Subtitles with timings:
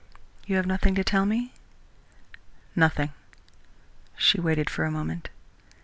[0.47, 1.53] "You have nothing to tell me?"
[2.75, 3.13] "Nothing!"
[4.17, 5.29] She waited for a moment.